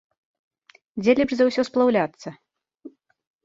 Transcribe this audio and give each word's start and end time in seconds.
Дзе 1.03 1.11
лепш 1.21 1.33
за 1.41 1.45
ўсё 1.51 1.61
сплаўляцца? 1.69 2.29